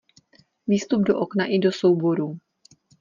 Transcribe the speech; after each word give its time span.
Výstup 0.67 1.01
do 1.01 1.19
okna 1.19 1.45
i 1.45 1.59
do 1.59 1.71
souborů. 1.71 2.39